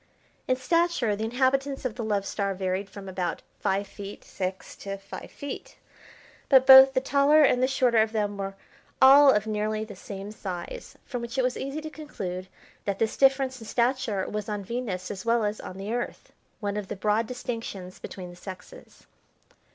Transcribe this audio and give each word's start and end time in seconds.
In 0.47 0.55
stature 0.55 1.15
the 1.15 1.25
inhabitants 1.25 1.85
of 1.85 1.93
the 1.93 2.03
Love 2.03 2.25
Star 2.25 2.55
varied 2.55 2.89
from 2.89 3.07
about 3.07 3.43
five 3.59 3.85
feet 3.85 4.23
six 4.23 4.75
to 4.77 4.97
five 4.97 5.29
feet, 5.29 5.77
but 6.49 6.65
both 6.65 6.95
the 6.95 6.99
taller 6.99 7.43
and 7.43 7.61
the 7.61 7.67
shorter 7.67 7.99
of 7.99 8.11
them 8.11 8.35
were 8.35 8.55
all 8.99 9.29
of 9.31 9.45
nearly 9.45 9.83
the 9.85 9.95
same 9.95 10.31
size, 10.31 10.97
from 11.05 11.21
which 11.21 11.37
it 11.37 11.43
was 11.43 11.55
easy 11.55 11.81
to 11.81 11.91
conclude 11.91 12.47
that 12.85 12.97
this 12.97 13.15
difference 13.15 13.61
in 13.61 13.67
stature 13.67 14.27
was 14.27 14.49
on 14.49 14.63
Venus 14.63 15.11
as 15.11 15.23
well 15.23 15.45
as 15.45 15.61
on 15.61 15.77
the 15.77 15.93
Earth, 15.93 16.33
one 16.61 16.77
of 16.77 16.87
the 16.87 16.95
broad 16.95 17.27
distinctions 17.27 17.99
between 17.99 18.31
the 18.31 18.35
sexes. 18.35 19.05